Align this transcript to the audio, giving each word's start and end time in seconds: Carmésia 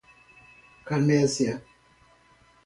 Carmésia 0.83 1.61